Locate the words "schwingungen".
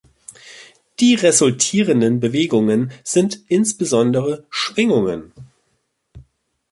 4.49-5.31